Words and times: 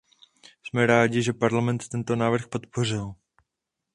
Jsme 0.63 0.85
rádi, 0.85 1.23
že 1.23 1.33
parlament 1.33 1.87
tento 1.87 2.15
návrh 2.15 2.47
podpořil. 2.47 3.15